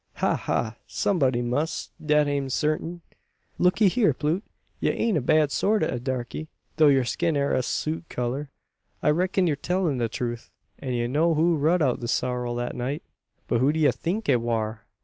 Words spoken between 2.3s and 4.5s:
certing." "Looke hyur, Plute!